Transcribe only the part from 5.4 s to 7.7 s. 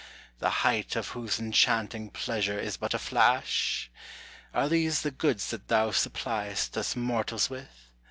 that thou supply'st Us mortals with?